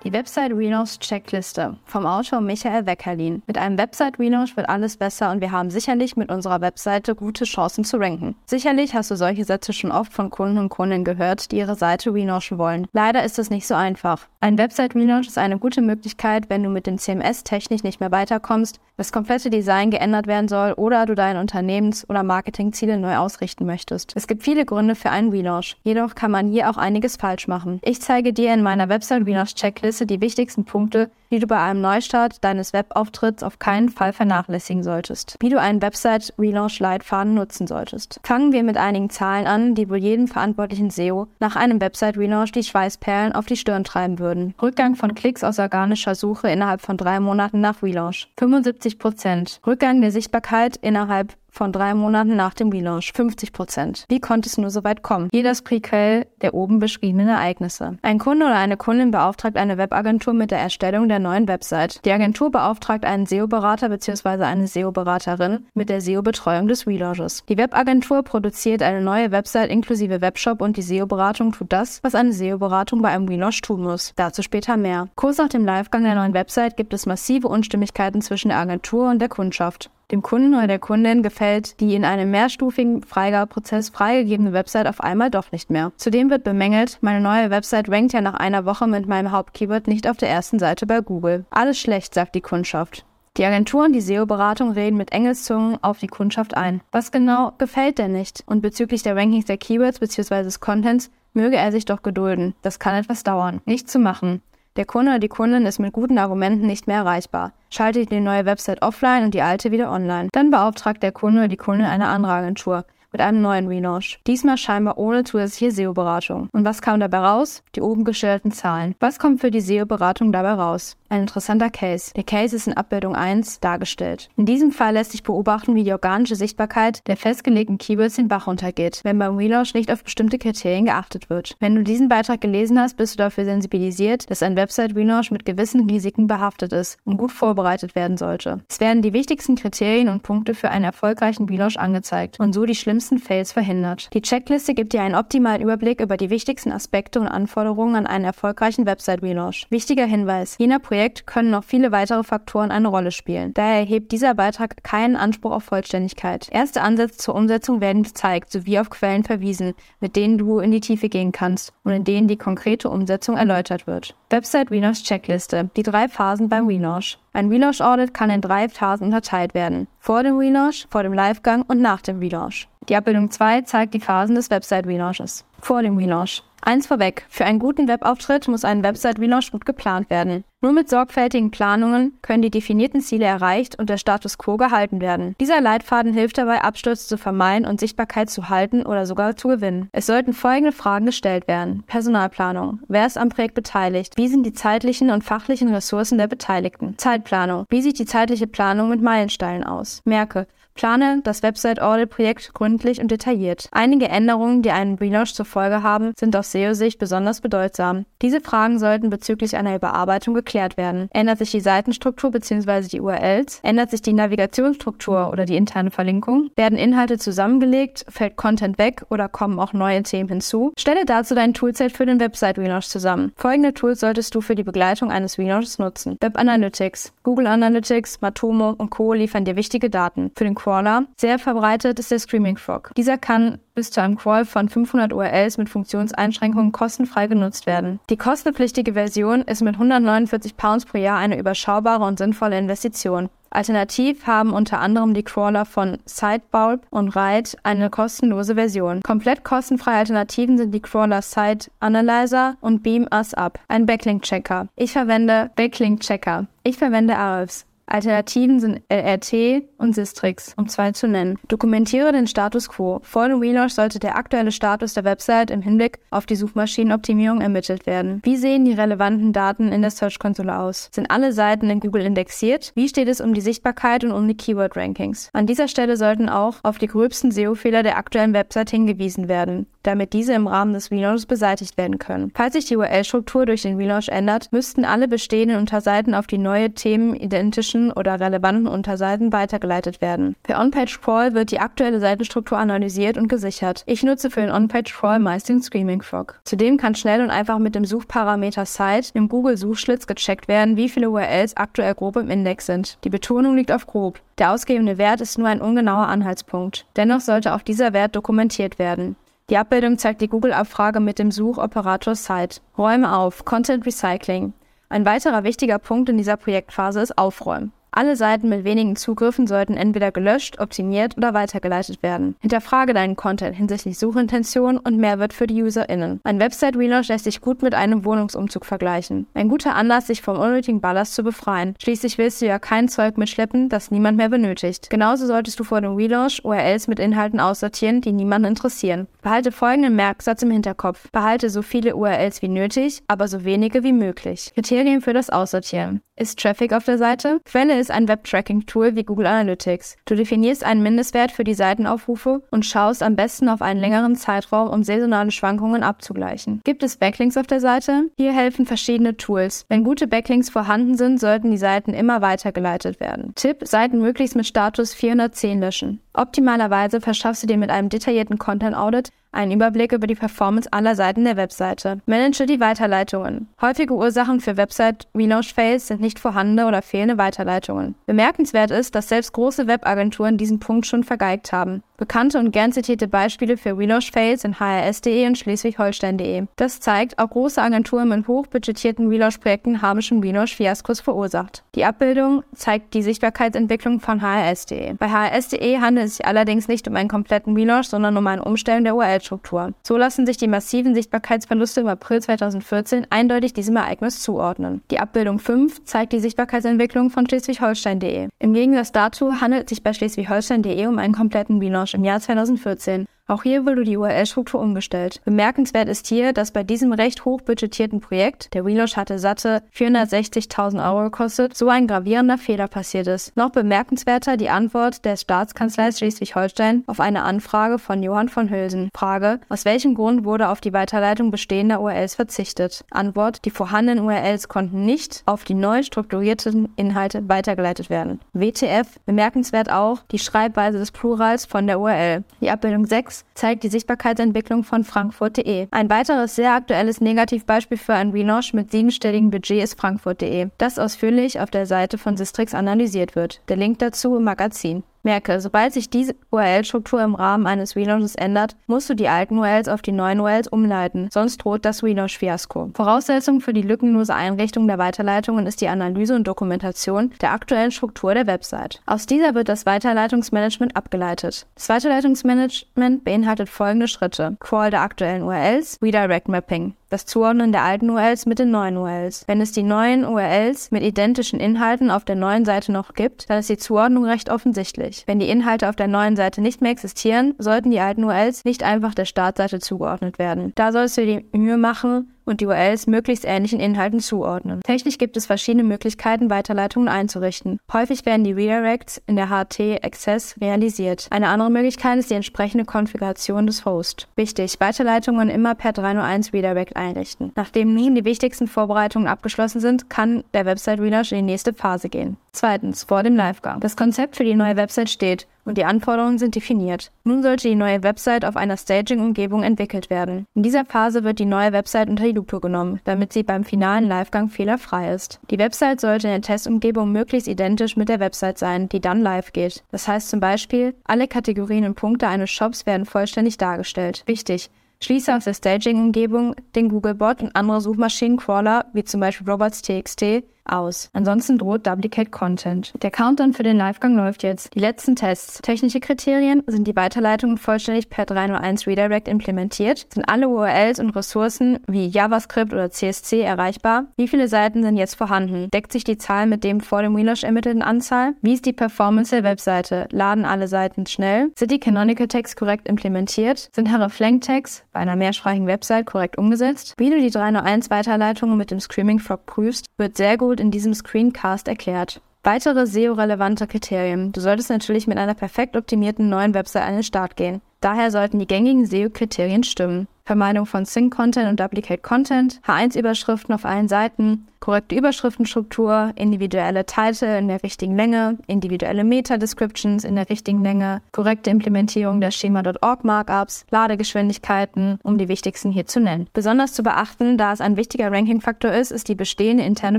Die 0.03 0.15
Website 0.15 0.53
Relaunch 0.53 0.99
Checkliste 0.99 1.77
vom 1.85 2.07
Autor 2.07 2.41
Michael 2.41 2.87
Weckerlin. 2.87 3.43
Mit 3.47 3.59
einem 3.59 3.77
Website 3.77 4.19
Relaunch 4.19 4.57
wird 4.57 4.67
alles 4.67 4.97
besser 4.97 5.31
und 5.31 5.43
wir 5.43 5.53
haben 5.53 5.69
sicherlich 5.69 6.17
mit 6.17 6.31
unserer 6.33 6.63
Webseite 6.63 7.15
gute 7.15 7.45
Chancen 7.45 7.85
zu 7.85 7.99
ranken. 7.99 8.35
Sicherlich 8.47 8.95
hast 8.95 9.11
du 9.11 9.17
solche 9.17 9.45
Sätze 9.45 9.75
schon 9.75 9.93
oft 9.93 10.11
von 10.11 10.31
Kunden 10.31 10.57
und 10.57 10.71
Kundinnen 10.71 11.05
gehört, 11.05 11.53
die 11.53 11.59
ihre 11.59 11.75
Seite 11.75 12.15
relaunchen 12.15 12.57
wollen. 12.57 12.87
Leider 12.95 13.23
ist 13.25 13.39
es 13.39 13.51
nicht 13.51 13.67
so 13.67 13.75
einfach. 13.75 14.27
Ein 14.41 14.57
Website 14.57 14.95
Relaunch 14.95 15.27
ist 15.27 15.37
eine 15.37 15.59
gute 15.59 15.83
Möglichkeit, 15.83 16.49
wenn 16.49 16.63
du 16.63 16.71
mit 16.71 16.87
dem 16.87 16.97
CMS 16.97 17.45
technisch 17.45 17.83
nicht 17.83 18.01
mehr 18.01 18.11
weiterkommst, 18.11 18.81
das 18.97 19.13
komplette 19.13 19.51
Design 19.51 19.91
geändert 19.91 20.27
werden 20.27 20.49
soll 20.49 20.73
oder 20.73 21.05
du 21.05 21.15
deine 21.15 21.41
Unternehmens- 21.41 22.09
oder 22.09 22.23
Marketingziele 22.23 22.99
neu 22.99 23.17
ausrichten 23.17 23.67
möchtest. 23.67 24.13
Es 24.15 24.27
gibt 24.27 24.43
viele 24.43 24.65
Gründe 24.65 24.95
für 24.95 25.11
einen 25.11 25.31
Relaunch. 25.31 25.77
Jedoch 25.85 26.15
kann 26.15 26.31
man 26.31 26.49
hier 26.49 26.71
auch 26.71 26.79
einiges 26.79 27.17
falsch 27.17 27.49
machen. 27.49 27.81
Ich 27.83 28.01
zeige 28.01 28.33
dir 28.33 28.55
in 28.55 28.63
meiner 28.63 28.89
Website 28.89 29.27
Relaunch 29.27 29.55
Checkliste 29.55 29.90
Liste 29.91 30.07
die 30.07 30.21
wichtigsten 30.21 30.65
Punkte, 30.65 31.11
die 31.33 31.41
du 31.41 31.49
bei 31.49 31.59
einem 31.59 31.81
Neustart 31.81 32.45
deines 32.45 32.73
Webauftritts 32.73 33.43
auf 33.43 33.59
keinen 33.59 33.89
Fall 33.89 34.13
vernachlässigen 34.13 34.85
solltest. 34.85 35.37
Wie 35.41 35.49
du 35.49 35.59
einen 35.59 35.83
Website-Relaunch-Leitfaden 35.83 37.35
nutzen 37.35 37.67
solltest. 37.67 38.21
Fangen 38.23 38.53
wir 38.53 38.63
mit 38.63 38.77
einigen 38.77 39.11
Zahlen 39.11 39.49
an, 39.49 39.75
die 39.75 39.91
wohl 39.91 39.97
jedem 39.97 40.29
verantwortlichen 40.29 40.91
SEO 40.91 41.27
nach 41.41 41.57
einem 41.57 41.81
Website-Relaunch 41.81 42.53
die 42.53 42.63
Schweißperlen 42.63 43.33
auf 43.33 43.47
die 43.47 43.57
Stirn 43.57 43.83
treiben 43.83 44.21
würden. 44.21 44.55
Rückgang 44.63 44.95
von 44.95 45.17
Klicks 45.17 45.43
aus 45.43 45.59
organischer 45.59 46.15
Suche 46.15 46.49
innerhalb 46.49 46.83
von 46.83 46.97
drei 46.97 47.19
Monaten 47.19 47.61
nach 47.61 47.83
Relaunch. 47.83 48.29
75%. 48.39 49.67
Rückgang 49.67 50.01
der 50.01 50.13
Sichtbarkeit 50.13 50.77
innerhalb 50.77 51.35
von 51.51 51.73
drei 51.73 51.95
Monaten 51.95 52.37
nach 52.37 52.55
dem 52.55 52.71
Relaunch 52.71 53.13
50 53.13 53.53
Prozent. 53.53 54.05
Wie 54.09 54.21
konnte 54.21 54.49
es 54.49 54.59
nur 54.59 54.71
so 54.71 54.85
weit 54.85 55.03
kommen? 55.03 55.29
Hier 55.33 55.43
das 55.43 55.63
Prequel 55.63 56.27
der 56.43 56.55
oben 56.55 56.79
beschriebenen 56.79 57.29
Ereignisse. 57.29 57.99
Ein 58.03 58.19
Kunde 58.19 58.47
oder 58.47 58.57
eine 58.57 58.77
Kundin 58.77 59.11
beauftragt 59.11 59.57
eine 59.57 59.79
Webagentur 59.79 60.35
mit 60.35 60.51
der 60.51 60.59
Erstellung 60.59 61.09
der 61.09 61.19
neuen 61.19 61.49
Website. 61.49 62.05
Die 62.05 62.13
Agentur 62.13 62.51
beauftragt 62.51 63.05
einen 63.05 63.27
SEO-Berater 63.27 63.89
bzw. 63.89 64.45
eine 64.45 64.67
SEO-Beraterin 64.67 65.67
mit 65.75 65.89
der 65.89 66.01
SEO-Betreuung 66.01 66.69
des 66.69 66.87
Relaunches. 66.87 67.45
Die 67.49 67.59
Webagentur 67.59 68.23
produziert 68.23 68.83
eine 68.83 69.01
neue 69.01 69.31
Website 69.31 69.71
inklusive 69.71 70.21
Webshop 70.21 70.63
und 70.63 70.77
die 70.77 70.83
SEO-Beratung 70.83 71.53
tut 71.53 71.73
das, 71.73 72.01
was 72.03 72.15
eine 72.15 72.33
SEO-Beratung 72.33 73.03
bei 73.03 73.11
einem 73.11 73.29
Relaunch 73.29 73.61
tun 73.63 73.83
muss. 73.83 74.13
Dazu 74.17 74.43
später 74.43 74.77
mehr. 74.77 75.09
Kurz 75.17 75.39
nach 75.39 75.49
dem 75.49 75.65
Livegang 75.65 76.05
der 76.05 76.15
neuen 76.15 76.35
Website 76.35 76.77
gibt 76.77 76.93
es 76.95 77.07
massive 77.07 77.49
Unstimmigkeiten 77.49 78.23
zwischen 78.23 78.49
der 78.49 78.59
Agentur 78.59 79.11
und 79.11 79.21
der 79.21 79.29
Kundschaft. 79.29 79.91
Dem 80.11 80.23
Kunden 80.23 80.55
oder 80.55 80.67
der 80.67 80.79
Kundin 80.81 81.23
gefällt 81.23 81.79
die 81.81 81.95
in 81.95 82.05
einem 82.05 82.31
mehrstufigen 82.31 83.03
Freigabeprozess 83.03 83.91
freigegebene 83.91 84.53
Website 84.53 84.89
auf 84.89 85.01
einmal 85.01 85.31
doch 85.31 85.53
nicht 85.53 85.71
mehr. 85.71 85.93
Zudem 85.97 86.31
wird 86.31 86.43
bemängelt, 86.43 86.99
meine 87.01 87.21
neue 87.21 87.51
Website 87.51 87.89
rankt 87.89 88.13
ja 88.13 88.21
nach 88.21 88.35
einer 88.35 88.65
Woche 88.65 88.89
mit 88.89 89.07
meinem 89.07 89.31
Hauptkeyword 89.31 89.87
nicht 89.87 90.09
auf 90.09 90.17
der 90.17 90.31
ersten 90.31 90.59
Seite 90.59 90.87
bei 90.87 91.01
Google. 91.01 91.45
Alles 91.51 91.79
schlecht, 91.79 92.15
sagt 92.15 92.35
die 92.35 92.41
Kundschaft. 92.41 93.05
Die 93.37 93.45
Agentur 93.45 93.85
und 93.85 93.93
die 93.93 94.01
SEO-Beratung 94.01 94.73
reden 94.73 94.97
mit 94.97 95.13
Engelszungen 95.13 95.79
auf 95.83 95.99
die 95.99 96.09
Kundschaft 96.09 96.57
ein. 96.57 96.81
Was 96.91 97.13
genau 97.13 97.53
gefällt 97.59 97.99
denn 97.99 98.13
nicht? 98.13 98.43
Und 98.47 98.61
bezüglich 98.61 99.05
der 99.05 99.15
Rankings 99.15 99.45
der 99.45 99.57
Keywords 99.57 100.01
bzw. 100.01 100.43
des 100.43 100.59
Contents 100.59 101.11
möge 101.33 101.57
er 101.57 101.71
sich 101.71 101.85
doch 101.85 102.03
gedulden. 102.03 102.55
Das 102.63 102.81
kann 102.81 102.97
etwas 102.97 103.23
dauern. 103.23 103.61
Nicht 103.65 103.89
zu 103.89 104.01
machen. 104.01 104.43
Der 104.77 104.85
Kunde 104.85 105.11
oder 105.11 105.19
die 105.19 105.29
Kundin 105.29 105.67
ist 105.67 105.81
mit 105.81 105.93
guten 105.93 106.17
Argumenten 106.17 106.67
nicht 106.67 106.87
mehr 106.87 106.99
erreichbar. 106.99 107.53
Schaltet 107.71 108.13
die 108.13 108.21
neue 108.21 108.47
Website 108.47 108.83
offline 108.83 109.25
und 109.25 109.35
die 109.35 109.43
alte 109.43 109.73
wieder 109.73 109.91
online. 109.91 110.29
Dann 110.33 110.51
beauftragt 110.51 111.03
der 111.03 111.11
Kunde 111.11 111.41
oder 111.41 111.49
die 111.49 111.57
Kundin 111.57 111.87
eine 111.87 112.07
andere 112.07 112.33
Agentur 112.33 112.85
mit 113.11 113.21
einem 113.21 113.43
neuen 113.43 113.67
Relaunch. 113.67 114.21
Diesmal 114.29 114.57
scheinbar 114.57 114.97
ohne 114.97 115.25
zusätzliche 115.25 115.73
SEO-Beratung. 115.73 116.49
Und 116.53 116.65
was 116.65 116.83
kam 116.83 117.01
dabei 117.01 117.19
raus? 117.19 117.65
Die 117.75 117.81
oben 117.81 118.05
gestellten 118.05 118.53
Zahlen. 118.53 118.95
Was 119.01 119.19
kommt 119.19 119.41
für 119.41 119.51
die 119.51 119.61
SEO-Beratung 119.61 120.31
dabei 120.31 120.53
raus? 120.53 120.97
Ein 121.13 121.23
interessanter 121.23 121.71
Case. 121.71 122.13
Der 122.15 122.23
Case 122.23 122.55
ist 122.55 122.69
in 122.69 122.75
Abbildung 122.75 123.17
1 123.17 123.59
dargestellt. 123.59 124.29
In 124.37 124.47
diesem 124.47 124.71
Fall 124.71 124.95
lässt 124.95 125.11
sich 125.11 125.25
beobachten, 125.25 125.75
wie 125.75 125.83
die 125.83 125.91
organische 125.91 126.37
Sichtbarkeit 126.37 127.05
der 127.09 127.17
festgelegten 127.17 127.79
Keywords 127.79 128.15
den 128.15 128.29
Bach 128.29 128.47
runtergeht, 128.47 129.01
wenn 129.03 129.19
beim 129.19 129.37
Relaunch 129.37 129.75
nicht 129.75 129.91
auf 129.91 130.05
bestimmte 130.05 130.39
Kriterien 130.39 130.85
geachtet 130.85 131.29
wird. 131.29 131.57
Wenn 131.59 131.75
du 131.75 131.83
diesen 131.83 132.09
Beitrag 132.09 132.41
gelesen 132.41 132.79
hast, 132.79 132.97
bist 132.97 133.15
du 133.15 133.17
dafür 133.17 133.45
sensibilisiert, 133.45 134.31
dass 134.31 134.45
ein 134.45 134.55
Website-Relaunch 134.55 135.33
mit 135.33 135.45
gewissen 135.45 135.91
Risiken 135.91 136.29
behaftet 136.29 136.73
ist 136.73 136.97
und 137.05 137.17
gut 137.17 137.33
vorbereitet 137.33 137.97
werden 137.97 138.17
sollte. 138.17 138.61
Es 138.69 138.79
werden 138.79 139.03
die 139.03 139.13
wichtigsten 139.13 139.57
Kriterien 139.57 140.11
und 140.11 140.23
Punkte 140.23 140.55
für 140.55 140.71
einen 140.71 140.85
erfolgreichen 140.85 141.49
Relaunch 141.49 141.77
angezeigt 141.77 142.39
und 142.39 142.53
so 142.53 142.67
die 142.67 142.77
schlimmsten 142.77 143.19
Fails 143.19 143.51
verhindert. 143.51 144.11
Die 144.15 144.23
Checkliste 144.23 144.75
gibt 144.75 144.93
dir 144.93 145.03
einen 145.03 145.17
optimalen 145.17 145.61
Überblick 145.61 146.01
über 146.01 146.17
die 146.17 146.31
wichtigsten 146.31 146.71
Aspekte 146.71 147.19
und 147.19 147.27
Anforderungen 147.27 147.97
an 147.97 148.07
einen 148.07 148.27
erfolgreichen 148.27 148.87
Website-Relaunch. 148.87 149.67
Wichtiger 149.71 150.07
Hinweis: 150.07 150.55
Je 150.57 150.69
nach 150.69 150.81
Projekt 150.81 151.00
Projekt 151.01 151.27
können 151.27 151.51
noch 151.51 151.65
viele 151.65 151.93
weitere 151.93 152.23
Faktoren 152.23 152.71
eine 152.71 152.89
Rolle 152.89 153.11
spielen. 153.11 153.55
Daher 153.55 153.79
erhebt 153.79 154.13
dieser 154.13 154.35
Beitrag 154.35 154.85
keinen 154.85 155.17
Anspruch 155.17 155.53
auf 155.53 155.65
Vollständigkeit. 155.65 156.49
Erste 156.51 156.83
Ansätze 156.83 157.17
zur 157.17 157.37
Umsetzung 157.37 157.81
werden 157.81 158.03
gezeigt 158.03 158.53
sowie 158.53 158.79
auf 158.79 158.91
Quellen 158.91 159.25
verwiesen, 159.25 159.73
mit 160.01 160.15
denen 160.15 160.37
du 160.37 160.59
in 160.59 160.73
die 160.73 160.81
Tiefe 160.81 161.09
gehen 161.09 161.33
kannst 161.33 161.73
und 161.85 161.93
in 161.93 162.05
denen 162.05 162.29
die 162.29 162.37
konkrete 162.37 162.91
Umsetzung 162.91 163.39
erläutert 163.39 163.87
wird. 163.87 164.15
Website 164.29 164.71
Relaunch 164.71 165.03
Checkliste. 165.03 165.71
Die 165.75 165.83
drei 165.83 166.07
Phasen 166.07 166.51
beim 166.51 166.67
Relaunch. 166.67 167.19
Ein 167.33 167.49
Relaunch 167.49 167.81
Audit 167.81 168.13
kann 168.13 168.29
in 168.29 168.43
drei 168.43 168.69
Phasen 168.69 169.07
unterteilt 169.07 169.55
werden. 169.55 169.89
Vor 170.01 170.23
dem 170.23 170.37
Relaunch, 170.37 170.87
vor 170.91 171.03
dem 171.03 171.15
Livegang 171.15 171.63
und 171.63 171.81
nach 171.81 172.03
dem 172.03 172.19
Relaunch. 172.19 172.69
Die 172.91 172.97
Abbildung 172.97 173.31
2 173.31 173.63
zeigt 173.63 173.95
die 173.95 174.01
Phasen 174.01 174.35
des 174.35 174.51
Website 174.51 174.87
Relaunches. 174.87 175.45
Vor 175.61 175.83
dem 175.83 175.97
Relaunch. 175.97 176.43
Eins 176.63 176.87
vorweg, 176.87 177.25
für 177.29 177.45
einen 177.45 177.59
guten 177.59 177.89
Webauftritt 177.89 178.49
muss 178.49 178.65
ein 178.65 178.83
Website-Relaunch 178.83 179.51
gut 179.51 179.65
geplant 179.65 180.11
werden. 180.11 180.45
Nur 180.63 180.73
mit 180.73 180.91
sorgfältigen 180.91 181.51
Planungen 181.51 182.19
können 182.21 182.43
die 182.43 182.51
definierten 182.51 183.01
Ziele 183.01 183.25
erreicht 183.25 183.79
und 183.79 183.89
der 183.89 183.97
Status 183.97 184.37
quo 184.37 184.59
gehalten 184.59 185.01
werden. 185.01 185.35
Dieser 185.41 185.63
Leitfaden 185.63 186.13
hilft 186.13 186.37
dabei, 186.37 186.61
Abstürze 186.61 187.09
zu 187.09 187.17
vermeiden 187.17 187.67
und 187.67 187.81
Sichtbarkeit 187.81 188.29
zu 188.29 188.51
halten 188.51 188.85
oder 188.85 189.07
sogar 189.07 189.37
zu 189.37 189.49
gewinnen. 189.49 189.89
Es 189.93 190.05
sollten 190.05 190.35
folgende 190.35 190.73
Fragen 190.73 191.07
gestellt 191.07 191.49
werden. 191.49 191.83
Personalplanung. 191.87 192.81
Wer 192.89 193.07
ist 193.07 193.17
am 193.17 193.31
Projekt 193.31 193.55
beteiligt? 193.55 194.19
Wie 194.19 194.29
sind 194.29 194.45
die 194.45 194.53
zeitlichen 194.53 195.11
und 195.11 195.25
fachlichen 195.25 195.73
Ressourcen 195.73 196.19
der 196.19 196.29
Beteiligten? 196.29 196.99
Zeitplanung. 196.99 197.65
Wie 197.71 197.81
sieht 197.81 197.99
die 197.99 198.05
zeitliche 198.05 198.47
Planung 198.47 198.91
mit 198.91 199.01
Meilensteinen 199.01 199.65
aus? 199.65 200.03
Merke. 200.05 200.47
Plane 200.81 201.21
das 201.25 201.43
Website-Audit-Projekt 201.43 202.55
gründlich 202.55 203.03
und 203.03 203.11
detailliert. 203.11 203.69
Einige 203.71 204.09
Änderungen, 204.09 204.63
die 204.63 204.71
einen 204.71 204.95
Relaunch 204.95 205.35
zur 205.35 205.45
Folge 205.45 205.83
haben, 205.83 206.13
sind 206.19 206.35
aus 206.35 206.53
SEO-Sicht 206.53 206.99
besonders 206.99 207.43
bedeutsam. 207.43 208.07
Diese 208.23 208.41
Fragen 208.41 208.79
sollten 208.79 209.11
bezüglich 209.11 209.57
einer 209.57 209.77
Überarbeitung 209.77 210.33
geklärt 210.33 210.79
werden. 210.79 211.11
Ändert 211.13 211.37
sich 211.37 211.51
die 211.51 211.61
Seitenstruktur 211.61 212.31
bzw. 212.31 212.89
die 212.89 213.03
URLs? 213.03 213.61
Ändert 213.63 213.91
sich 213.91 214.01
die 214.01 214.15
Navigationsstruktur 214.15 215.29
oder 215.31 215.45
die 215.45 215.57
interne 215.57 215.91
Verlinkung? 215.91 216.51
Werden 216.57 216.79
Inhalte 216.79 217.19
zusammengelegt? 217.19 218.07
Fällt 218.09 218.37
Content 218.37 218.79
weg 218.79 219.05
oder 219.11 219.29
kommen 219.29 219.61
auch 219.61 219.75
neue 219.75 220.03
Themen 220.03 220.31
hinzu? 220.31 220.73
Stelle 220.79 221.05
dazu 221.05 221.35
dein 221.35 221.53
Toolset 221.53 221.93
für 221.93 222.07
den 222.07 222.21
Website-Relaunch 222.21 222.89
zusammen. 222.89 223.33
Folgende 223.37 223.75
Tools 223.75 224.01
solltest 224.01 224.35
du 224.35 224.41
für 224.41 224.55
die 224.55 224.65
Begleitung 224.65 225.11
eines 225.11 225.37
Relaunches 225.37 225.79
nutzen. 225.79 226.17
Web 226.23 226.39
Analytics, 226.39 227.13
Google 227.23 227.49
Analytics, 227.49 228.23
Matomo 228.23 228.71
und 228.71 228.89
Co. 228.89 229.13
liefern 229.13 229.45
dir 229.45 229.57
wichtige 229.57 229.91
Daten. 229.91 230.31
Für 230.35 230.45
den 230.45 230.55
Crawler. 230.71 231.07
Sehr 231.17 231.41
verbreitet 231.41 231.99
ist 231.99 232.13
der 232.13 232.21
Screaming 232.21 232.57
Frog. 232.57 232.93
Dieser 232.97 233.19
kann 233.19 233.59
bis 233.75 233.91
zu 233.91 234.01
einem 234.01 234.17
Crawl 234.17 234.45
von 234.45 234.69
500 234.69 235.13
URLs 235.13 235.59
mit 235.59 235.69
Funktionseinschränkungen 235.69 236.71
kostenfrei 236.71 237.27
genutzt 237.27 237.67
werden. 237.67 237.99
Die 238.09 238.17
kostenpflichtige 238.17 238.93
Version 238.93 239.43
ist 239.43 239.63
mit 239.63 239.75
149 239.75 240.57
Pounds 240.57 240.85
pro 240.85 240.99
Jahr 240.99 241.19
eine 241.19 241.41
überschaubare 241.41 242.05
und 242.05 242.19
sinnvolle 242.19 242.57
Investition. 242.57 243.31
Alternativ 243.51 244.29
haben 244.29 244.53
unter 244.53 244.79
anderem 244.79 245.13
die 245.13 245.25
Crawler 245.25 245.65
von 245.65 245.99
Sidebulb 246.05 246.87
und 246.91 247.17
Ride 247.17 247.51
eine 247.65 247.91
kostenlose 247.91 248.55
Version. 248.55 249.01
Komplett 249.03 249.43
kostenfreie 249.43 249.99
Alternativen 249.99 250.57
sind 250.57 250.73
die 250.73 250.81
Crawler 250.81 251.21
Site 251.21 251.69
Analyzer 251.81 252.55
und 252.61 252.85
Beam 252.85 253.09
Us 253.13 253.35
Up, 253.35 253.59
ein 253.67 253.87
Backlink-Checker. 253.87 254.69
Ich 254.77 254.93
verwende 254.93 255.51
Backlink-Checker. 255.57 256.47
Ich 256.63 256.79
verwende 256.79 257.17
Ahrefs. 257.17 257.67
Alternativen 257.91 258.61
sind 258.61 258.83
LRT 258.89 259.65
und 259.77 259.95
Sistrix, 259.95 260.55
um 260.57 260.69
zwei 260.69 260.93
zu 260.93 261.09
nennen. 261.09 261.39
Dokumentiere 261.49 262.13
den 262.13 262.29
Status 262.29 262.69
quo. 262.69 263.01
Vor 263.03 263.29
dem 263.29 263.41
Relaunch 263.41 263.75
sollte 263.75 263.99
der 263.99 264.17
aktuelle 264.17 264.53
Status 264.53 264.95
der 264.95 265.05
Website 265.05 265.51
im 265.51 265.61
Hinblick 265.61 265.99
auf 266.11 266.25
die 266.25 266.37
Suchmaschinenoptimierung 266.37 267.41
ermittelt 267.41 267.87
werden. 267.87 268.21
Wie 268.23 268.37
sehen 268.37 268.65
die 268.65 268.75
relevanten 268.75 269.33
Daten 269.33 269.73
in 269.73 269.83
der 269.83 269.91
Search-Konsole 269.91 270.57
aus? 270.57 270.89
Sind 270.93 271.11
alle 271.11 271.33
Seiten 271.33 271.69
in 271.69 271.81
Google 271.81 272.03
indexiert? 272.03 272.71
Wie 272.77 272.89
steht 272.89 273.09
es 273.09 273.21
um 273.21 273.35
die 273.35 273.41
Sichtbarkeit 273.41 274.05
und 274.05 274.13
um 274.13 274.29
die 274.29 274.37
Keyword-Rankings? 274.37 275.31
An 275.33 275.47
dieser 275.47 275.67
Stelle 275.67 275.97
sollten 275.97 276.29
auch 276.29 276.57
auf 276.63 276.79
die 276.79 276.87
gröbsten 276.87 277.33
SEO-Fehler 277.33 277.83
der 277.83 277.99
aktuellen 277.99 278.35
Website 278.35 278.71
hingewiesen 278.71 279.29
werden. 279.29 279.67
Damit 279.83 280.13
diese 280.13 280.35
im 280.35 280.47
Rahmen 280.47 280.73
des 280.73 280.91
Relaunches 280.91 281.27
beseitigt 281.27 281.77
werden 281.77 281.99
können. 281.99 282.33
Falls 282.35 282.55
sich 282.55 282.67
die 282.67 282.77
URL-Struktur 282.77 283.47
durch 283.47 283.63
den 283.63 283.77
Relaunch 283.77 284.09
ändert, 284.09 284.53
müssten 284.53 284.85
alle 284.85 285.09
bestehenden 285.09 285.59
Unterseiten 285.59 286.15
auf 286.15 286.27
die 286.27 286.39
neue 286.39 286.73
themenidentische 286.73 287.93
oder 287.97 288.19
relevanten 288.19 288.67
Unterseiten 288.67 289.33
weitergeleitet 289.33 290.01
werden. 290.01 290.35
Per 290.43 290.61
On-Page-Crawl 290.61 291.35
wird 291.35 291.51
die 291.51 291.61
aktuelle 291.61 292.01
Seitenstruktur 292.01 292.59
analysiert 292.59 293.17
und 293.17 293.29
gesichert. 293.29 293.85
Ich 293.87 294.03
nutze 294.03 294.31
für 294.31 294.41
den 294.41 294.51
On-Page-Crawl 294.51 295.19
meist 295.19 295.49
den 295.49 295.63
Screaming 295.63 296.03
Frog. 296.03 296.41
Zudem 296.45 296.77
kann 296.77 296.95
schnell 296.95 297.23
und 297.23 297.31
einfach 297.31 297.59
mit 297.59 297.75
dem 297.75 297.85
Suchparameter 297.85 298.67
Site 298.67 299.11
im 299.15 299.29
Google-Suchschlitz 299.29 300.07
gecheckt 300.07 300.49
werden, 300.49 300.77
wie 300.77 300.89
viele 300.89 301.11
URLs 301.11 301.57
aktuell 301.57 301.95
grob 301.95 302.17
im 302.17 302.31
Index 302.31 302.67
sind. 302.67 302.99
Die 303.05 303.11
Betonung 303.11 303.57
liegt 303.57 303.73
auf 303.73 303.87
grob. 303.87 304.21
Der 304.39 304.53
ausgegebene 304.53 304.99
Wert 304.99 305.21
ist 305.21 305.39
nur 305.39 305.49
ein 305.49 305.61
ungenauer 305.61 306.07
Anhaltspunkt. 306.07 306.87
Dennoch 306.97 307.21
sollte 307.21 307.55
auch 307.55 307.63
dieser 307.63 307.93
Wert 307.93 308.17
dokumentiert 308.17 308.79
werden. 308.79 309.17
Die 309.51 309.57
Abbildung 309.57 309.99
zeigt 309.99 310.21
die 310.21 310.29
Google-Abfrage 310.29 311.01
mit 311.01 311.19
dem 311.19 311.33
Suchoperator 311.33 312.15
Site. 312.15 312.61
Räume 312.79 313.13
auf, 313.17 313.45
Content 313.45 313.85
Recycling. 313.85 314.53
Ein 314.89 315.05
weiterer 315.05 315.43
wichtiger 315.43 315.81
Punkt 315.81 316.09
in 316.09 316.17
dieser 316.17 316.37
Projektphase 316.37 317.01
ist 317.01 317.19
Aufräumen. 317.19 317.73
Alle 317.93 318.17
Seiten 318.17 318.49
mit 318.49 318.65
wenigen 318.65 318.97
Zugriffen 318.97 319.47
sollten 319.47 319.75
entweder 319.75 320.13
gelöscht, 320.13 320.61
optimiert 320.61 321.17
oder 321.17 321.35
weitergeleitet 321.35 322.03
werden. 322.03 322.37
Hinterfrage 322.41 322.95
deinen 322.95 323.17
Content 323.17 323.57
hinsichtlich 323.57 323.99
Suchintention 323.99 324.79
und 324.79 324.97
Mehrwert 324.97 325.33
für 325.33 325.47
die 325.47 325.63
UserInnen. 325.63 326.21
Ein 326.23 326.41
Website-Relaunch 326.41 327.09
lässt 327.09 327.25
sich 327.25 327.41
gut 327.41 327.63
mit 327.63 327.75
einem 327.75 328.05
Wohnungsumzug 328.05 328.65
vergleichen. 328.65 329.27
Ein 329.35 329.49
guter 329.49 329.75
Anlass, 329.75 330.07
sich 330.07 330.23
vom 330.23 330.39
unnötigen 330.39 330.81
Ballast 330.81 331.15
zu 331.15 331.23
befreien. 331.23 331.75
Schließlich 331.83 332.19
willst 332.19 332.41
du 332.41 332.47
ja 332.47 332.59
kein 332.59 332.89
Zeug 332.89 333.19
mitschleppen, 333.19 333.69
das 333.69 333.91
niemand 333.91 334.17
mehr 334.17 334.29
benötigt. 334.29 334.89
Genauso 334.91 335.27
solltest 335.27 335.59
du 335.59 335.65
vor 335.65 335.81
dem 335.81 335.97
Relaunch 335.97 336.45
URLs 336.45 336.87
mit 336.87 337.01
Inhalten 337.01 337.41
aussortieren, 337.41 338.01
die 338.01 338.13
niemanden 338.13 338.49
interessieren. 338.49 339.09
Behalte 339.23 339.53
folgenden 339.53 339.97
Merksatz 339.97 340.43
im 340.43 340.51
Hinterkopf. 340.51 341.11
Behalte 341.11 341.51
so 341.51 341.63
viele 341.63 341.97
URLs 341.97 342.43
wie 342.43 342.49
nötig, 342.49 343.03
aber 343.09 343.29
so 343.29 343.45
wenige 343.45 343.83
wie 343.83 343.93
möglich. 343.93 344.53
Kriterien 344.55 345.01
für 345.01 345.13
das 345.13 345.31
Aussortieren. 345.31 346.03
Ist 346.21 346.39
Traffic 346.39 346.75
auf 346.75 346.85
der 346.85 346.99
Seite? 346.99 347.41
Quelle 347.47 347.81
ist 347.81 347.91
ein 347.91 348.07
Web-Tracking-Tool 348.07 348.95
wie 348.95 349.05
Google 349.05 349.25
Analytics. 349.25 349.97
Du 350.05 350.15
definierst 350.15 350.63
einen 350.63 350.83
Mindestwert 350.83 351.33
für 351.33 351.45
die 351.45 351.55
Seitenaufrufe 351.55 352.43
und 352.51 352.67
schaust 352.67 353.03
am 353.03 353.17
besten 353.17 353.49
auf 353.49 353.63
einen 353.63 353.81
längeren 353.81 354.17
Zeitraum, 354.17 354.69
um 354.69 354.83
saisonale 354.83 355.31
Schwankungen 355.31 355.83
abzugleichen. 355.83 356.61
Gibt 356.63 356.83
es 356.83 356.99
Backlinks 356.99 357.39
auf 357.39 357.47
der 357.47 357.61
Seite? 357.61 358.11
Hier 358.19 358.35
helfen 358.35 358.67
verschiedene 358.67 359.17
Tools. 359.17 359.65
Wenn 359.71 359.83
gute 359.83 360.07
Backlinks 360.07 360.51
vorhanden 360.51 360.99
sind, 360.99 361.19
sollten 361.19 361.53
die 361.53 361.57
Seiten 361.57 361.95
immer 361.95 362.21
weitergeleitet 362.21 363.01
werden. 363.01 363.33
Tipp: 363.35 363.67
Seiten 363.67 364.03
möglichst 364.03 364.37
mit 364.37 364.47
Status 364.47 364.93
410 364.93 365.59
löschen. 365.59 366.01
Optimalerweise 366.13 367.01
verschaffst 367.01 367.43
du 367.43 367.47
dir 367.47 367.57
mit 367.57 367.71
einem 367.71 367.89
detaillierten 367.89 368.39
Content 368.39 368.77
Audit 368.77 369.11
einen 369.33 369.53
Überblick 369.53 369.93
über 369.93 370.07
die 370.07 370.17
Performance 370.17 370.73
aller 370.73 370.97
Seiten 370.97 371.25
der 371.25 371.37
Webseite. 371.37 372.01
Manage 372.07 372.47
die 372.47 372.59
Weiterleitungen. 372.59 373.49
Häufige 373.61 373.95
Ursachen 373.95 374.41
für 374.41 374.57
Website-Relaunch-Fails 374.57 375.87
sind 375.87 376.01
nicht 376.01 376.19
vorhandene 376.19 376.67
oder 376.67 376.83
fehlende 376.83 377.19
Weiterleitungen. 377.19 377.95
Bemerkenswert 378.07 378.73
ist, 378.73 378.95
dass 378.95 379.09
selbst 379.09 379.33
große 379.33 379.69
Webagenturen 379.69 380.37
diesen 380.37 380.59
Punkt 380.59 380.87
schon 380.87 381.05
vergeigt 381.05 381.53
haben. 381.53 381.83
Bekannte 382.01 382.39
und 382.39 382.51
gern 382.51 382.73
zitierte 382.73 383.09
Beispiele 383.09 383.59
für 383.59 383.77
Relaunch-Fails 383.77 384.41
sind 384.41 384.59
hrs.de 384.59 385.27
und 385.27 385.37
schleswig-holstein.de. 385.37 386.47
Das 386.57 386.81
zeigt, 386.81 387.19
auch 387.19 387.29
große 387.29 387.61
Agenturen 387.61 388.09
mit 388.09 388.27
hochbudgetierten 388.27 389.09
Relaunch-Projekten 389.09 389.83
haben 389.83 390.01
schon 390.01 390.23
Relaunch-Fiaskos 390.23 391.03
verursacht. 391.03 391.63
Die 391.75 391.85
Abbildung 391.85 392.43
zeigt 392.55 392.95
die 392.95 393.03
Sichtbarkeitsentwicklung 393.03 394.01
von 394.01 394.23
hrs.de. 394.23 394.95
Bei 394.95 395.09
hrs.de 395.09 395.79
handelt 395.81 396.07
es 396.07 396.17
sich 396.17 396.27
allerdings 396.27 396.69
nicht 396.69 396.89
um 396.89 396.97
einen 396.97 397.11
kompletten 397.11 397.55
Relaunch, 397.55 397.89
sondern 397.89 398.17
um 398.17 398.27
ein 398.27 398.41
Umstellen 398.41 398.85
der 398.85 398.97
URL-Struktur. 398.97 399.75
So 399.83 399.99
lassen 399.99 400.25
sich 400.25 400.39
die 400.39 400.49
massiven 400.49 400.95
Sichtbarkeitsverluste 400.95 401.83
im 401.83 401.89
April 401.89 402.23
2014 402.23 403.09
eindeutig 403.11 403.53
diesem 403.53 403.77
Ereignis 403.77 404.21
zuordnen. 404.21 404.81
Die 404.91 405.01
Abbildung 405.01 405.39
5 405.39 405.85
zeigt 405.85 406.15
die 406.15 406.21
Sichtbarkeitsentwicklung 406.21 407.11
von 407.11 407.29
schleswig-holstein.de. 407.29 408.29
Im 408.39 408.55
Gegensatz 408.55 408.91
dazu 408.91 409.43
handelt 409.43 409.65
es 409.65 409.69
sich 409.69 409.83
bei 409.83 409.93
schleswig-holstein.de 409.93 410.87
um 410.87 410.99
einen 410.99 411.13
kompletten 411.13 411.59
Relaunch 411.59 411.90
im 411.95 412.05
Jahr 412.05 412.21
2014. 412.21 413.07
Auch 413.31 413.45
hier 413.45 413.65
wurde 413.65 413.85
die 413.85 413.97
URL-Struktur 413.97 414.61
umgestellt. 414.61 415.21
Bemerkenswert 415.25 415.89
ist 415.89 416.09
hier, 416.09 416.33
dass 416.33 416.51
bei 416.51 416.65
diesem 416.65 416.93
recht 416.93 417.25
hoch 417.25 417.41
budgetierten 417.43 418.01
Projekt, 418.01 418.53
der 418.55 418.65
Relaunch 418.65 418.97
hatte 418.97 419.21
satte 419.21 419.63
460.000 419.73 420.85
Euro 420.85 421.05
gekostet, 421.05 421.57
so 421.57 421.69
ein 421.69 421.87
gravierender 421.87 422.39
Fehler 422.39 422.67
passiert 422.67 423.07
ist. 423.07 423.37
Noch 423.37 423.51
bemerkenswerter 423.51 424.37
die 424.37 424.49
Antwort 424.49 425.05
der 425.05 425.17
Staatskanzlei 425.17 425.93
Schleswig-Holstein 425.93 426.83
auf 426.89 426.99
eine 426.99 427.23
Anfrage 427.23 427.79
von 427.79 428.03
Johann 428.03 428.29
von 428.29 428.51
Hülsen. 428.51 428.91
Frage, 428.97 429.39
aus 429.49 429.65
welchem 429.65 429.95
Grund 429.95 430.25
wurde 430.25 430.49
auf 430.49 430.61
die 430.61 430.73
Weiterleitung 430.73 431.31
bestehender 431.31 431.81
URLs 431.81 432.17
verzichtet? 432.17 432.85
Antwort, 432.91 433.45
die 433.45 433.51
vorhandenen 433.51 434.05
URLs 434.05 434.49
konnten 434.49 434.85
nicht 434.85 435.23
auf 435.27 435.45
die 435.45 435.55
neu 435.55 435.85
strukturierten 435.85 436.71
Inhalte 436.75 437.29
weitergeleitet 437.29 437.91
werden. 437.91 438.19
WTF, 438.33 438.99
bemerkenswert 439.07 439.71
auch 439.71 440.01
die 440.11 440.19
Schreibweise 440.19 440.79
des 440.79 440.91
Plurals 440.91 441.47
von 441.47 441.69
der 441.69 441.79
URL. 441.79 442.25
Die 442.41 442.51
Abbildung 442.51 442.87
6 442.87 443.20
zeigt 443.35 443.65
die 443.65 443.69
Sichtbarkeitsentwicklung 443.69 444.65
von 444.65 444.85
Frankfurt.de. 444.85 445.69
Ein 445.71 445.91
weiteres 445.91 446.37
sehr 446.37 446.55
aktuelles 446.55 447.01
Negativbeispiel 447.01 447.79
für 447.79 447.95
ein 447.95 448.11
Relaunch 448.11 448.53
mit 448.53 448.71
siebenstelligem 448.71 449.31
Budget 449.31 449.63
ist 449.63 449.81
Frankfurt.de, 449.81 450.49
das 450.59 450.79
ausführlich 450.79 451.41
auf 451.41 451.51
der 451.51 451.67
Seite 451.67 451.99
von 451.99 452.17
Sistrix 452.17 452.55
analysiert 452.55 453.17
wird. 453.17 453.41
Der 453.49 453.57
Link 453.57 453.79
dazu 453.79 454.17
im 454.17 454.25
Magazin. 454.25 454.83
Merke, 455.03 455.41
sobald 455.41 455.73
sich 455.73 455.89
diese 455.89 456.15
URL-Struktur 456.31 457.03
im 457.03 457.15
Rahmen 457.15 457.47
eines 457.47 457.75
Relaunches 457.75 458.15
ändert, 458.15 458.57
musst 458.67 458.91
du 458.91 458.95
die 458.95 459.09
alten 459.09 459.39
URLs 459.39 459.69
auf 459.69 459.81
die 459.81 459.93
neuen 459.93 460.21
URLs 460.21 460.49
umleiten, 460.49 461.09
sonst 461.11 461.39
droht 461.39 461.65
das 461.65 461.83
Relaunch-Fiasko. 461.83 462.71
Voraussetzung 462.75 463.41
für 463.41 463.53
die 463.53 463.63
lückenlose 463.63 464.15
Einrichtung 464.15 464.67
der 464.67 464.79
Weiterleitungen 464.79 465.47
ist 465.47 465.61
die 465.61 465.69
Analyse 465.69 466.15
und 466.15 466.27
Dokumentation 466.27 467.13
der 467.21 467.33
aktuellen 467.33 467.71
Struktur 467.71 468.15
der 468.15 468.27
Website. 468.27 468.83
Aus 468.87 469.07
dieser 469.07 469.35
wird 469.35 469.49
das 469.49 469.65
Weiterleitungsmanagement 469.65 470.77
abgeleitet. 470.77 471.47
Das 471.55 471.69
Weiterleitungsmanagement 471.69 473.05
beinhaltet 473.05 473.49
folgende 473.49 473.89
Schritte. 473.89 474.37
Crawl 474.41 474.71
der 474.71 474.83
aktuellen 474.83 475.23
URLs, 475.23 475.79
Redirect 475.83 476.29
Mapping, 476.29 476.75
das 476.91 477.07
Zuordnen 477.07 477.53
der 477.53 477.63
alten 477.63 477.89
URLs 477.89 478.27
mit 478.27 478.39
den 478.39 478.51
neuen 478.51 478.77
URLs. 478.77 479.25
Wenn 479.27 479.41
es 479.41 479.53
die 479.53 479.63
neuen 479.63 480.05
URLs 480.05 480.71
mit 480.73 480.83
identischen 480.83 481.41
Inhalten 481.41 481.91
auf 481.91 482.05
der 482.05 482.17
neuen 482.17 482.45
Seite 482.45 482.73
noch 482.73 482.95
gibt, 482.95 483.31
dann 483.31 483.39
ist 483.39 483.49
die 483.49 483.57
Zuordnung 483.57 484.05
recht 484.05 484.29
offensichtlich. 484.29 485.05
Wenn 485.07 485.21
die 485.21 485.29
Inhalte 485.29 485.69
auf 485.69 485.77
der 485.77 485.89
neuen 485.89 486.17
Seite 486.17 486.41
nicht 486.43 486.61
mehr 486.61 486.73
existieren, 486.73 487.35
sollten 487.39 487.71
die 487.71 487.81
alten 487.81 488.05
URLs 488.05 488.45
nicht 488.45 488.63
einfach 488.65 488.95
der 488.95 489.05
Startseite 489.05 489.61
zugeordnet 489.61 490.19
werden. 490.19 490.53
Da 490.57 490.73
sollst 490.73 490.99
du 490.99 491.07
dir 491.07 491.23
die 491.23 491.39
Mühe 491.39 491.57
machen, 491.57 492.13
und 492.31 492.41
die 492.41 492.47
URLs 492.47 492.87
möglichst 492.87 493.25
ähnlichen 493.27 493.61
Inhalten 493.61 494.01
zuordnen. 494.01 494.63
Technisch 494.63 494.97
gibt 494.97 495.17
es 495.17 495.27
verschiedene 495.27 495.65
Möglichkeiten, 495.65 496.31
Weiterleitungen 496.31 496.89
einzurichten. 496.89 497.59
Häufig 497.73 498.07
werden 498.07 498.25
die 498.25 498.33
Redirects 498.33 499.03
in 499.07 499.17
der 499.17 499.29
HT 499.29 499.85
Access 499.85 500.37
realisiert. 500.41 501.09
Eine 501.11 501.29
andere 501.29 501.51
Möglichkeit 501.51 501.99
ist 501.99 502.11
die 502.11 502.15
entsprechende 502.15 502.65
Konfiguration 502.65 503.47
des 503.47 503.65
Hosts. 503.65 504.07
Wichtig, 504.17 504.61
Weiterleitungen 504.61 505.29
immer 505.29 505.55
per 505.55 505.73
301 505.73 506.33
Redirect 506.33 506.77
einrichten. 506.77 507.33
Nachdem 507.35 507.75
nun 507.75 507.95
die 507.95 508.05
wichtigsten 508.05 508.47
Vorbereitungen 508.47 509.09
abgeschlossen 509.09 509.61
sind, 509.61 509.91
kann 509.91 510.25
der 510.33 510.47
Website 510.47 510.81
Relaunch 510.81 511.13
in 511.13 511.19
die 511.19 511.33
nächste 511.33 511.53
Phase 511.53 511.89
gehen. 511.89 512.17
Zweitens, 512.33 512.85
vor 512.85 513.03
dem 513.03 513.17
Livegang. 513.17 513.61
Das 513.61 513.77
Konzept 513.77 514.17
für 514.17 514.25
die 514.25 514.37
neue 514.37 514.57
Website 514.57 514.89
steht 514.89 515.27
und 515.51 515.59
die 515.59 515.65
Anforderungen 515.65 516.19
sind 516.19 516.37
definiert. 516.37 516.93
Nun 517.05 517.23
sollte 517.23 517.49
die 517.49 517.57
neue 517.57 517.83
Website 517.83 518.25
auf 518.25 518.37
einer 518.37 518.57
Staging-Umgebung 518.57 519.43
entwickelt 519.43 519.91
werden. 519.91 520.25
In 520.35 520.43
dieser 520.43 520.65
Phase 520.65 521.05
wird 521.05 521.19
die 521.19 521.25
neue 521.27 521.53
Website 521.53 521.91
unter 521.91 522.05
die 522.05 522.13
Lupe 522.13 522.41
genommen, 522.41 522.81
damit 522.85 523.13
sie 523.13 523.25
beim 523.25 523.45
finalen 523.45 523.89
Livegang 523.89 524.29
fehlerfrei 524.29 524.95
ist. 524.95 525.21
Die 525.31 525.39
Website 525.39 525.81
sollte 525.81 526.07
in 526.07 526.15
der 526.15 526.23
Testumgebung 526.23 526.93
möglichst 526.93 527.29
identisch 527.29 527.77
mit 527.77 527.89
der 527.89 528.01
Website 528.01 528.39
sein, 528.39 528.69
die 528.69 528.81
dann 528.81 529.03
live 529.03 529.33
geht. 529.33 529.65
Das 529.73 529.89
heißt 529.89 530.09
zum 530.09 530.21
Beispiel, 530.21 530.75
alle 530.85 531.09
Kategorien 531.09 531.65
und 531.65 531.75
Punkte 531.75 532.07
eines 532.07 532.31
Shops 532.31 532.65
werden 532.65 532.87
vollständig 532.87 533.37
dargestellt. 533.37 534.05
Wichtig, 534.07 534.51
Schließe 534.83 535.15
aus 535.15 535.25
der 535.25 535.35
Staging-Umgebung 535.35 536.35
den 536.55 536.71
Googlebot 536.71 537.21
und 537.21 537.37
andere 537.37 537.61
Suchmaschinencrawler, 537.61 538.65
wie 538.73 538.83
zum 538.83 539.01
Beispiel 539.01 539.29
Robots.txt, 539.29 540.25
aus. 540.45 540.91
Ansonsten 540.93 541.39
droht 541.39 541.67
Duplicate 541.67 542.11
Content. 542.11 542.73
Der 542.83 542.91
Countdown 542.91 543.33
für 543.33 543.43
den 543.43 543.57
Livegang 543.57 543.97
läuft 543.97 544.23
jetzt. 544.23 544.55
Die 544.55 544.61
letzten 544.61 544.97
Tests. 544.97 545.41
Technische 545.43 545.81
Kriterien 545.81 546.43
sind 546.47 546.67
die 546.67 546.77
Weiterleitungen 546.77 547.39
vollständig 547.39 547.91
per 547.91 548.07
301 548.07 548.67
Redirect 548.67 549.09
implementiert. 549.09 549.87
Sind 549.93 550.09
alle 550.09 550.29
URLs 550.29 550.79
und 550.79 550.91
Ressourcen 550.91 551.59
wie 551.67 551.87
JavaScript 551.87 552.53
oder 552.53 552.71
CSC 552.71 553.21
erreichbar? 553.21 553.87
Wie 553.97 554.09
viele 554.09 554.29
Seiten 554.29 554.63
sind 554.63 554.77
jetzt 554.77 554.95
vorhanden? 554.95 555.51
Deckt 555.51 555.73
sich 555.73 555.85
die 555.85 555.99
Zahl 555.99 556.27
mit 556.27 556.45
dem 556.45 556.61
vor 556.61 556.83
dem 556.83 556.97
Relaunch 556.97 557.25
ermittelten 557.25 557.63
Anzahl? 557.63 558.15
Wie 558.23 558.35
ist 558.35 558.47
die 558.47 558.53
Performance 558.53 559.15
der 559.15 559.25
Webseite? 559.25 559.89
Laden 559.91 560.25
alle 560.25 560.49
Seiten 560.49 560.87
schnell? 560.87 561.31
Sind 561.37 561.51
die 561.51 561.61
Canonical 561.61 562.09
Tags 562.09 562.37
korrekt 562.37 562.69
implementiert? 562.69 563.49
Sind 563.53 563.71
Hreflang 563.71 564.21
Tags 564.21 564.65
bei 564.73 564.81
einer 564.81 564.97
mehrsprachigen 564.97 565.47
Website 565.47 565.87
korrekt 565.87 566.19
umgesetzt? 566.19 566.75
Wie 566.79 566.91
du 566.91 567.01
die 567.01 567.11
301 567.11 567.71
Weiterleitungen 567.71 568.37
mit 568.37 568.51
dem 568.51 568.61
Screaming 568.61 568.99
Frog 568.99 569.27
prüfst, 569.27 569.67
wird 569.77 569.97
sehr 569.97 570.17
gut 570.17 570.30
in 570.39 570.53
diesem 570.53 570.75
Screencast 570.75 571.49
erklärt. 571.49 572.01
Weitere 572.23 572.67
SEO-relevante 572.67 573.47
Kriterien. 573.47 574.13
Du 574.13 574.21
solltest 574.21 574.51
natürlich 574.51 574.87
mit 574.87 574.99
einer 574.99 575.15
perfekt 575.15 575.57
optimierten 575.57 576.11
neuen 576.11 576.35
Website 576.35 576.65
an 576.65 576.75
den 576.75 576.83
Start 576.83 577.17
gehen. 577.17 577.41
Daher 577.61 577.91
sollten 577.91 578.19
die 578.19 578.27
gängigen 578.27 578.67
SEO-Kriterien 578.67 579.43
stimmen. 579.43 579.89
Vermeidung 580.11 580.45
von 580.45 580.65
Sync-Content 580.65 581.29
und 581.29 581.39
Duplicate-Content, 581.39 582.41
H1-Überschriften 582.45 583.33
auf 583.33 583.45
allen 583.45 583.69
Seiten, 583.69 584.27
korrekte 584.41 584.75
Überschriftenstruktur, 584.75 585.93
individuelle 585.95 586.67
Title 586.67 587.17
in 587.17 587.29
der 587.29 587.45
richtigen 587.45 587.77
Länge, 587.77 588.19
individuelle 588.27 588.83
Meta-Descriptions 588.83 589.85
in 589.85 589.95
der 589.95 590.11
richtigen 590.11 590.43
Länge, 590.43 590.83
korrekte 590.91 591.31
Implementierung 591.31 592.01
der 592.01 592.11
Schema.org 592.11 592.83
Markups, 592.83 593.47
Ladegeschwindigkeiten, 593.53 594.81
um 594.83 594.99
die 594.99 595.07
wichtigsten 595.07 595.53
hier 595.53 595.67
zu 595.67 595.79
nennen. 595.79 596.09
Besonders 596.13 596.55
zu 596.55 596.65
beachten, 596.65 597.17
da 597.17 597.33
es 597.33 597.41
ein 597.41 597.57
wichtiger 597.57 597.93
Ranking-Faktor 597.93 598.51
ist, 598.51 598.73
ist 598.73 598.89
die 598.89 598.97
bestehende 598.97 599.45
interne 599.45 599.79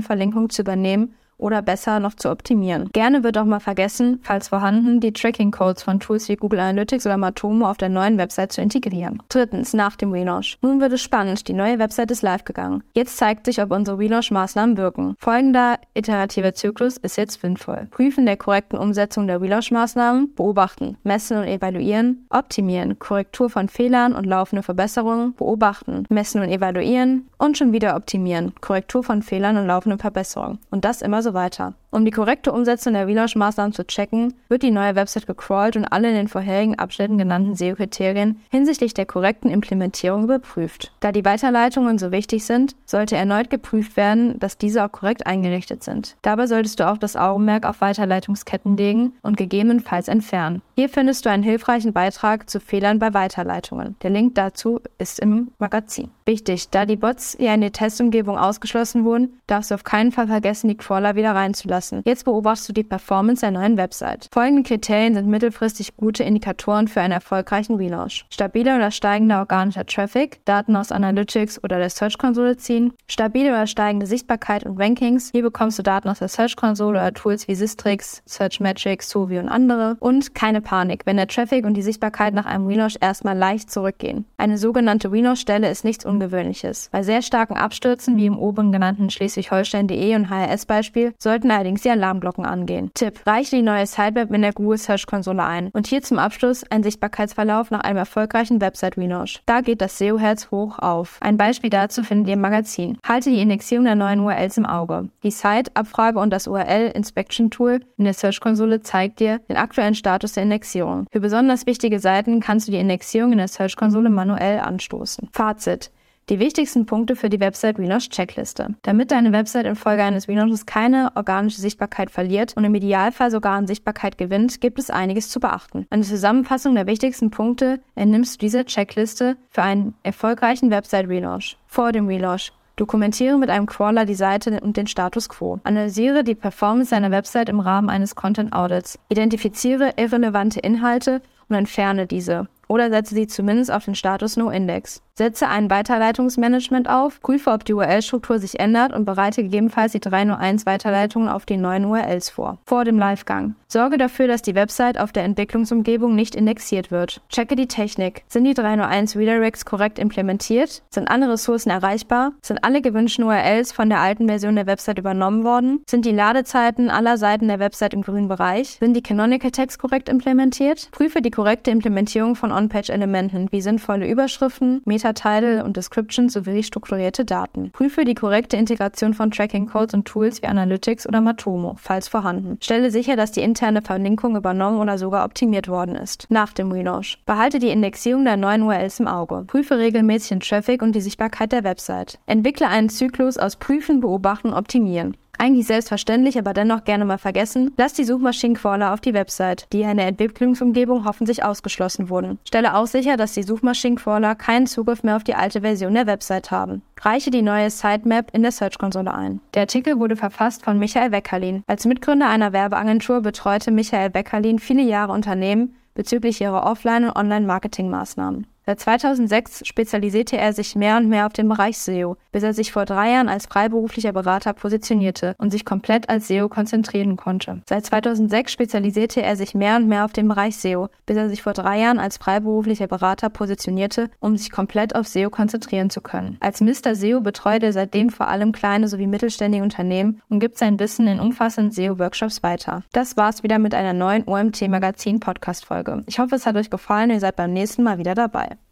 Verlinkung 0.00 0.48
zu 0.48 0.62
übernehmen 0.62 1.14
oder 1.38 1.62
besser 1.62 2.00
noch 2.00 2.14
zu 2.14 2.30
optimieren. 2.30 2.88
Gerne 2.92 3.24
wird 3.24 3.36
auch 3.36 3.44
mal 3.44 3.60
vergessen, 3.60 4.20
falls 4.22 4.48
vorhanden, 4.48 5.00
die 5.00 5.12
Tracking-Codes 5.12 5.82
von 5.82 6.00
Tools 6.00 6.28
wie 6.28 6.36
Google 6.36 6.60
Analytics 6.60 7.06
oder 7.06 7.16
Matomo 7.16 7.68
auf 7.68 7.76
der 7.76 7.88
neuen 7.88 8.18
Website 8.18 8.52
zu 8.52 8.60
integrieren. 8.60 9.22
Drittens, 9.28 9.74
nach 9.74 9.96
dem 9.96 10.12
Relaunch. 10.12 10.58
Nun 10.62 10.80
wird 10.80 10.92
es 10.92 11.02
spannend, 11.02 11.48
die 11.48 11.52
neue 11.52 11.78
Website 11.78 12.10
ist 12.10 12.22
live 12.22 12.44
gegangen. 12.44 12.82
Jetzt 12.94 13.16
zeigt 13.16 13.46
sich, 13.46 13.60
ob 13.60 13.72
unsere 13.72 13.98
Relaunch-Maßnahmen 13.98 14.76
wirken. 14.76 15.16
Folgender 15.18 15.78
iterativer 15.94 16.54
Zyklus 16.54 16.96
ist 16.98 17.16
jetzt 17.16 17.40
sinnvoll. 17.40 17.88
Prüfen 17.90 18.26
der 18.26 18.36
korrekten 18.36 18.78
Umsetzung 18.78 19.26
der 19.26 19.40
Relaunch-Maßnahmen, 19.40 20.34
beobachten, 20.34 20.96
messen 21.02 21.38
und 21.38 21.44
evaluieren, 21.44 22.26
optimieren, 22.30 22.98
Korrektur 22.98 23.50
von 23.50 23.68
Fehlern 23.68 24.14
und 24.14 24.24
laufende 24.26 24.62
Verbesserungen, 24.62 25.34
beobachten, 25.34 26.04
messen 26.08 26.42
und 26.42 26.48
evaluieren 26.48 27.28
und 27.38 27.58
schon 27.58 27.72
wieder 27.72 27.96
optimieren, 27.96 28.52
Korrektur 28.60 29.02
von 29.02 29.22
Fehlern 29.22 29.56
und 29.56 29.66
laufende 29.66 29.98
Verbesserungen. 29.98 30.58
Und 30.70 30.84
das 30.84 31.02
immer 31.02 31.22
so 31.22 31.31
weiter. 31.34 31.74
Um 31.94 32.06
die 32.06 32.10
korrekte 32.10 32.52
Umsetzung 32.52 32.94
der 32.94 33.06
Relaunch-Maßnahmen 33.06 33.74
zu 33.74 33.86
checken, 33.86 34.32
wird 34.48 34.62
die 34.62 34.70
neue 34.70 34.94
Website 34.94 35.26
gecrawlt 35.26 35.76
und 35.76 35.84
alle 35.84 36.08
in 36.08 36.14
den 36.14 36.28
vorherigen 36.28 36.78
Abschnitten 36.78 37.18
genannten 37.18 37.54
SEO-Kriterien 37.54 38.40
hinsichtlich 38.50 38.94
der 38.94 39.04
korrekten 39.04 39.50
Implementierung 39.50 40.24
überprüft. 40.24 40.90
Da 41.00 41.12
die 41.12 41.26
Weiterleitungen 41.26 41.98
so 41.98 42.10
wichtig 42.10 42.46
sind, 42.46 42.74
sollte 42.86 43.16
erneut 43.16 43.50
geprüft 43.50 43.98
werden, 43.98 44.38
dass 44.38 44.56
diese 44.56 44.82
auch 44.82 44.90
korrekt 44.90 45.26
eingerichtet 45.26 45.84
sind. 45.84 46.16
Dabei 46.22 46.46
solltest 46.46 46.80
du 46.80 46.88
auch 46.88 46.96
das 46.96 47.14
Augenmerk 47.14 47.66
auf 47.66 47.82
Weiterleitungsketten 47.82 48.74
legen 48.78 49.12
und 49.20 49.36
gegebenenfalls 49.36 50.08
entfernen. 50.08 50.62
Hier 50.76 50.88
findest 50.88 51.26
du 51.26 51.30
einen 51.30 51.42
hilfreichen 51.42 51.92
Beitrag 51.92 52.48
zu 52.48 52.58
Fehlern 52.58 53.00
bei 53.00 53.12
Weiterleitungen. 53.12 53.96
Der 54.02 54.08
Link 54.08 54.34
dazu 54.36 54.80
ist 54.96 55.20
im 55.20 55.50
Magazin. 55.58 56.10
Wichtig, 56.24 56.70
da 56.70 56.86
die 56.86 56.96
Bots 56.96 57.36
ja 57.38 57.52
in 57.52 57.60
der 57.60 57.72
Testumgebung 57.72 58.38
ausgeschlossen 58.38 59.04
wurden, 59.04 59.38
darfst 59.46 59.70
du 59.70 59.74
auf 59.74 59.84
keinen 59.84 60.12
Fall 60.12 60.28
vergessen, 60.28 60.68
die 60.68 60.76
Crawler 60.76 61.11
wieder 61.16 61.34
reinzulassen 61.34 61.92
lassen. 61.92 62.02
Jetzt 62.04 62.24
beobachtest 62.24 62.68
du 62.68 62.72
die 62.72 62.82
Performance 62.84 63.40
der 63.40 63.50
neuen 63.50 63.76
Website. 63.76 64.28
Folgende 64.32 64.62
Kriterien 64.62 65.14
sind 65.14 65.28
mittelfristig 65.28 65.96
gute 65.96 66.24
Indikatoren 66.24 66.88
für 66.88 67.00
einen 67.00 67.12
erfolgreichen 67.12 67.76
Relaunch. 67.76 68.24
Stabiler 68.30 68.76
oder 68.76 68.90
steigender 68.90 69.40
organischer 69.40 69.86
Traffic, 69.86 70.44
Daten 70.44 70.76
aus 70.76 70.92
Analytics 70.92 71.62
oder 71.62 71.78
der 71.78 71.90
Search-Konsole 71.90 72.56
ziehen, 72.56 72.92
stabile 73.08 73.50
oder 73.50 73.66
steigende 73.66 74.06
Sichtbarkeit 74.06 74.64
und 74.64 74.80
Rankings. 74.80 75.30
Hier 75.32 75.42
bekommst 75.42 75.78
du 75.78 75.82
Daten 75.82 76.08
aus 76.08 76.20
der 76.20 76.28
Search-Konsole 76.28 76.98
oder 76.98 77.12
Tools 77.12 77.48
wie 77.48 77.54
Sistrix, 77.54 78.22
Searchmetrics, 78.26 79.10
Sovi 79.10 79.38
und 79.38 79.48
andere. 79.48 79.96
Und 80.00 80.34
keine 80.34 80.60
Panik, 80.60 81.02
wenn 81.04 81.16
der 81.16 81.28
Traffic 81.28 81.64
und 81.64 81.74
die 81.74 81.82
Sichtbarkeit 81.82 82.34
nach 82.34 82.46
einem 82.46 82.66
Relaunch 82.66 82.96
erstmal 83.00 83.36
leicht 83.36 83.70
zurückgehen. 83.70 84.24
Eine 84.36 84.58
sogenannte 84.58 85.10
Relaunch-Stelle 85.10 85.70
ist 85.70 85.84
nichts 85.84 86.04
Ungewöhnliches. 86.04 86.88
Bei 86.92 87.02
sehr 87.02 87.22
starken 87.22 87.56
Abstürzen, 87.56 88.16
wie 88.16 88.26
im 88.26 88.38
oben 88.38 88.72
genannten 88.72 89.10
Schleswig-Holstein.de 89.10 90.14
und 90.14 90.30
HRS-Beispiel, 90.30 91.01
sollten 91.18 91.50
allerdings 91.50 91.82
die 91.82 91.90
Alarmglocken 91.90 92.46
angehen. 92.46 92.90
Tipp: 92.94 93.20
Reiche 93.26 93.56
die 93.56 93.62
neue 93.62 93.86
Sitemap 93.86 94.32
in 94.32 94.42
der 94.42 94.52
Google 94.52 94.78
Search 94.78 95.06
Konsole 95.06 95.42
ein. 95.42 95.70
Und 95.72 95.86
hier 95.86 96.02
zum 96.02 96.18
Abschluss 96.18 96.64
ein 96.70 96.82
Sichtbarkeitsverlauf 96.82 97.70
nach 97.70 97.80
einem 97.80 97.98
erfolgreichen 97.98 98.60
Website 98.60 98.96
Relaunch. 98.96 99.42
Da 99.46 99.60
geht 99.60 99.80
das 99.80 99.98
SEO-Herz 99.98 100.50
hoch 100.50 100.78
auf. 100.78 101.18
Ein 101.20 101.36
Beispiel 101.36 101.70
dazu 101.70 102.02
findet 102.02 102.28
ihr 102.28 102.34
im 102.34 102.40
Magazin. 102.40 102.98
Halte 103.06 103.30
die 103.30 103.40
Indexierung 103.40 103.84
der 103.84 103.94
neuen 103.94 104.20
URLs 104.20 104.56
im 104.58 104.66
Auge. 104.66 105.08
Die 105.22 105.30
Site-Abfrage 105.30 106.18
und 106.18 106.30
das 106.30 106.46
URL-Inspection-Tool 106.46 107.80
in 107.96 108.04
der 108.04 108.14
Search 108.14 108.40
Konsole 108.40 108.80
zeigt 108.80 109.20
dir 109.20 109.38
den 109.48 109.56
aktuellen 109.56 109.94
Status 109.94 110.32
der 110.32 110.44
Indexierung. 110.44 111.06
Für 111.10 111.20
besonders 111.20 111.66
wichtige 111.66 111.98
Seiten 111.98 112.40
kannst 112.40 112.68
du 112.68 112.72
die 112.72 112.78
Indexierung 112.78 113.32
in 113.32 113.38
der 113.38 113.48
Search 113.48 113.76
Konsole 113.76 114.10
manuell 114.10 114.60
anstoßen. 114.60 115.28
Fazit: 115.32 115.90
die 116.28 116.38
wichtigsten 116.38 116.86
Punkte 116.86 117.16
für 117.16 117.28
die 117.28 117.40
Website 117.40 117.78
Relaunch 117.78 118.08
Checkliste. 118.08 118.74
Damit 118.82 119.10
deine 119.10 119.32
Website 119.32 119.66
infolge 119.66 120.02
eines 120.02 120.28
Relaunches 120.28 120.66
keine 120.66 121.12
organische 121.14 121.60
Sichtbarkeit 121.60 122.10
verliert 122.10 122.56
und 122.56 122.64
im 122.64 122.74
Idealfall 122.74 123.30
sogar 123.30 123.54
an 123.54 123.66
Sichtbarkeit 123.66 124.18
gewinnt, 124.18 124.60
gibt 124.60 124.78
es 124.78 124.90
einiges 124.90 125.28
zu 125.28 125.40
beachten. 125.40 125.86
Eine 125.90 126.02
Zusammenfassung 126.02 126.74
der 126.74 126.86
wichtigsten 126.86 127.30
Punkte 127.30 127.80
entnimmst 127.94 128.34
du 128.34 128.38
dieser 128.46 128.64
Checkliste 128.64 129.36
für 129.50 129.62
einen 129.62 129.94
erfolgreichen 130.02 130.70
Website 130.70 131.08
Relaunch. 131.08 131.56
Vor 131.66 131.92
dem 131.92 132.06
Relaunch 132.06 132.52
Dokumentiere 132.76 133.36
mit 133.36 133.50
einem 133.50 133.66
Crawler 133.66 134.06
die 134.06 134.14
Seite 134.14 134.58
und 134.60 134.76
den 134.76 134.86
Status 134.86 135.28
quo. 135.28 135.60
Analysiere 135.62 136.24
die 136.24 136.34
Performance 136.34 136.90
deiner 136.90 137.10
Website 137.10 137.50
im 137.50 137.60
Rahmen 137.60 137.90
eines 137.90 138.14
Content 138.14 138.54
Audits. 138.54 138.98
Identifiziere 139.10 139.92
irrelevante 139.96 140.58
Inhalte 140.60 141.20
und 141.48 141.56
entferne 141.56 142.06
diese 142.06 142.48
oder 142.72 142.88
setze 142.88 143.14
sie 143.14 143.26
zumindest 143.26 143.70
auf 143.70 143.84
den 143.84 143.94
Status 143.94 144.38
No 144.38 144.48
Index. 144.48 145.02
Setze 145.14 145.46
ein 145.46 145.68
Weiterleitungsmanagement 145.68 146.88
auf, 146.88 147.20
prüfe, 147.20 147.50
ob 147.50 147.66
die 147.66 147.74
URL-Struktur 147.74 148.38
sich 148.38 148.58
ändert 148.58 148.94
und 148.94 149.04
bereite 149.04 149.42
gegebenenfalls 149.42 149.92
die 149.92 150.00
301 150.00 150.64
Weiterleitungen 150.64 151.28
auf 151.28 151.44
die 151.44 151.58
neuen 151.58 151.84
URLs 151.84 152.30
vor. 152.30 152.56
Vor 152.64 152.86
dem 152.86 152.98
Livegang. 152.98 153.54
Sorge 153.68 153.98
dafür, 153.98 154.26
dass 154.26 154.40
die 154.40 154.54
Website 154.54 154.98
auf 154.98 155.12
der 155.12 155.24
Entwicklungsumgebung 155.24 156.14
nicht 156.14 156.34
indexiert 156.34 156.90
wird. 156.90 157.20
Checke 157.28 157.56
die 157.56 157.68
Technik. 157.68 158.24
Sind 158.28 158.44
die 158.44 158.54
301 158.54 159.16
Redirects 159.16 159.66
korrekt 159.66 159.98
implementiert? 159.98 160.82
Sind 160.88 161.10
alle 161.10 161.30
Ressourcen 161.30 161.70
erreichbar? 161.70 162.32
Sind 162.40 162.64
alle 162.64 162.80
gewünschten 162.80 163.24
URLs 163.24 163.72
von 163.72 163.90
der 163.90 164.00
alten 164.00 164.28
Version 164.28 164.56
der 164.56 164.66
Website 164.66 164.98
übernommen 164.98 165.44
worden? 165.44 165.82
Sind 165.88 166.06
die 166.06 166.12
Ladezeiten 166.12 166.88
aller 166.88 167.18
Seiten 167.18 167.48
der 167.48 167.58
Website 167.58 167.92
im 167.92 168.02
grünen 168.02 168.28
Bereich? 168.28 168.78
Sind 168.80 168.94
die 168.94 169.02
Canonical 169.02 169.50
Tags 169.50 169.78
korrekt 169.78 170.08
implementiert? 170.08 170.90
Prüfe 170.90 171.20
die 171.20 171.30
korrekte 171.30 171.70
Implementierung 171.70 172.34
von 172.34 172.50
On-Page-Elementen 172.62 173.48
wie 173.50 173.60
sinnvolle 173.60 174.08
Überschriften, 174.08 174.82
Meta-Title 174.84 175.64
und 175.64 175.76
Descriptions 175.76 176.32
sowie 176.32 176.62
strukturierte 176.62 177.24
Daten. 177.24 177.70
Prüfe 177.72 178.04
die 178.04 178.14
korrekte 178.14 178.56
Integration 178.56 179.14
von 179.14 179.30
Tracking-Codes 179.30 179.94
und 179.94 180.04
Tools 180.06 180.42
wie 180.42 180.46
Analytics 180.46 181.06
oder 181.06 181.20
Matomo, 181.20 181.76
falls 181.78 182.08
vorhanden. 182.08 182.58
Stelle 182.60 182.90
sicher, 182.90 183.16
dass 183.16 183.32
die 183.32 183.42
interne 183.42 183.82
Verlinkung 183.82 184.36
übernommen 184.36 184.80
oder 184.80 184.98
sogar 184.98 185.24
optimiert 185.24 185.68
worden 185.68 185.96
ist. 185.96 186.26
Nach 186.30 186.52
dem 186.52 186.70
Relaunch. 186.70 187.18
Behalte 187.26 187.58
die 187.58 187.70
Indexierung 187.70 188.24
der 188.24 188.36
neuen 188.36 188.62
URLs 188.62 189.00
im 189.00 189.08
Auge. 189.08 189.44
Prüfe 189.46 189.78
regelmäßig 189.78 190.28
den 190.30 190.40
Traffic 190.40 190.82
und 190.82 190.94
die 190.94 191.00
Sichtbarkeit 191.00 191.52
der 191.52 191.64
Website. 191.64 192.18
Entwickle 192.26 192.68
einen 192.68 192.88
Zyklus 192.88 193.38
aus 193.38 193.56
Prüfen, 193.56 194.00
Beobachten, 194.00 194.52
Optimieren. 194.52 195.16
Eigentlich 195.38 195.66
selbstverständlich, 195.66 196.38
aber 196.38 196.52
dennoch 196.52 196.84
gerne 196.84 197.04
mal 197.04 197.18
vergessen, 197.18 197.72
lass 197.76 197.94
die 197.94 198.04
Suchmaschinencrawler 198.04 198.92
auf 198.92 199.00
die 199.00 199.14
Website, 199.14 199.66
die 199.72 199.82
in 199.82 199.96
der 199.96 200.06
Entwicklungsumgebung 200.06 201.04
hoffentlich 201.04 201.42
ausgeschlossen 201.42 202.08
wurden. 202.08 202.38
Stelle 202.46 202.76
auch 202.76 202.86
sicher, 202.86 203.16
dass 203.16 203.32
die 203.32 203.42
Suchmaschinencrawler 203.42 204.36
keinen 204.36 204.66
Zugriff 204.68 205.02
mehr 205.02 205.16
auf 205.16 205.24
die 205.24 205.34
alte 205.34 205.62
Version 205.62 205.94
der 205.94 206.06
Website 206.06 206.50
haben. 206.50 206.82
Reiche 207.00 207.32
die 207.32 207.42
neue 207.42 207.70
Sitemap 207.70 208.30
in 208.32 208.42
der 208.42 208.52
Search-Konsole 208.52 209.12
ein. 209.12 209.40
Der 209.54 209.62
Artikel 209.62 209.98
wurde 209.98 210.14
verfasst 210.14 210.64
von 210.64 210.78
Michael 210.78 211.10
Weckerlin. 211.10 211.64
Als 211.66 211.86
Mitgründer 211.86 212.28
einer 212.28 212.52
Werbeagentur 212.52 213.22
betreute 213.22 213.72
Michael 213.72 214.14
Weckerlin 214.14 214.60
viele 214.60 214.82
Jahre 214.82 215.12
Unternehmen 215.12 215.74
bezüglich 215.94 216.40
ihrer 216.40 216.64
Offline- 216.64 217.04
und 217.04 217.16
Online-Marketing-Maßnahmen. 217.16 218.46
Seit 218.64 218.78
2006 218.78 219.66
spezialisierte 219.66 220.36
er 220.36 220.52
sich 220.52 220.76
mehr 220.76 220.96
und 220.96 221.08
mehr 221.08 221.26
auf 221.26 221.32
den 221.32 221.48
Bereich 221.48 221.78
SEO, 221.78 222.16
bis 222.30 222.44
er 222.44 222.54
sich 222.54 222.70
vor 222.70 222.84
drei 222.84 223.10
Jahren 223.10 223.28
als 223.28 223.46
freiberuflicher 223.46 224.12
Berater 224.12 224.52
positionierte 224.52 225.34
und 225.38 225.50
sich 225.50 225.64
komplett 225.64 226.08
als 226.08 226.28
SEO 226.28 226.48
konzentrieren 226.48 227.16
konnte. 227.16 227.62
Seit 227.68 227.84
2006 227.86 228.52
spezialisierte 228.52 229.20
er 229.20 229.34
sich 229.34 229.56
mehr 229.56 229.74
und 229.76 229.88
mehr 229.88 230.04
auf 230.04 230.12
den 230.12 230.28
Bereich 230.28 230.56
SEO, 230.56 230.90
bis 231.06 231.16
er 231.16 231.28
sich 231.28 231.42
vor 231.42 231.54
drei 231.54 231.80
Jahren 231.80 231.98
als 231.98 232.18
freiberuflicher 232.18 232.86
Berater 232.86 233.30
positionierte, 233.30 234.10
um 234.20 234.36
sich 234.36 234.52
komplett 234.52 234.94
auf 234.94 235.08
SEO 235.08 235.30
konzentrieren 235.30 235.90
zu 235.90 236.00
können. 236.00 236.36
Als 236.38 236.60
Mr. 236.60 236.94
SEO 236.94 237.20
betreut 237.20 237.64
er 237.64 237.72
seitdem 237.72 238.10
vor 238.10 238.28
allem 238.28 238.52
kleine 238.52 238.86
sowie 238.86 239.08
mittelständige 239.08 239.64
Unternehmen 239.64 240.22
und 240.28 240.38
gibt 240.38 240.56
sein 240.56 240.78
Wissen 240.78 241.08
in 241.08 241.18
umfassenden 241.18 241.72
SEO-Workshops 241.72 242.44
weiter. 242.44 242.84
Das 242.92 243.16
war's 243.16 243.42
wieder 243.42 243.58
mit 243.58 243.74
einer 243.74 243.92
neuen 243.92 244.22
OMT 244.28 244.68
Magazin 244.68 245.18
Podcast-Folge. 245.18 246.04
Ich 246.06 246.20
hoffe, 246.20 246.36
es 246.36 246.46
hat 246.46 246.54
euch 246.54 246.70
gefallen 246.70 247.10
und 247.10 247.16
ihr 247.16 247.20
seid 247.20 247.34
beim 247.34 247.52
nächsten 247.52 247.82
Mal 247.82 247.98
wieder 247.98 248.14
dabei. 248.14 248.51